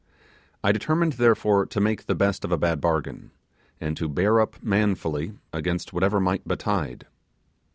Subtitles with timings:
[0.63, 3.29] I determined, therefore, to make the best of a bad bargain,
[3.79, 7.05] and to bear up manfully against whatever might betide.